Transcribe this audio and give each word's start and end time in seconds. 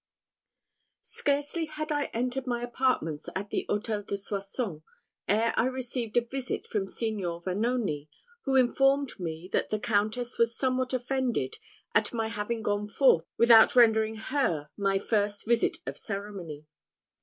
Scarcely 1.03 1.65
had 1.65 1.91
I 1.91 2.05
entered 2.05 2.47
my 2.47 2.63
apartments 2.63 3.29
in 3.35 3.47
the 3.51 3.67
Hôtel 3.69 4.03
de 4.07 4.17
Soissons, 4.17 4.81
ere 5.27 5.53
I 5.55 5.65
received 5.67 6.17
a 6.17 6.25
visit 6.25 6.65
from 6.65 6.87
Signor 6.87 7.39
Vanoni, 7.41 8.09
who 8.45 8.55
informed 8.55 9.19
me 9.19 9.47
that 9.53 9.69
the 9.69 9.77
Countess 9.77 10.39
was 10.39 10.55
somewhat 10.57 10.91
offended 10.91 11.59
at 11.93 12.13
my 12.13 12.29
having 12.29 12.63
gone 12.63 12.87
forth 12.87 13.25
without 13.37 13.75
rendering 13.75 14.15
her 14.15 14.71
my 14.75 14.97
first 14.97 15.45
visit 15.45 15.77
of 15.85 15.99
ceremony. 15.99 16.65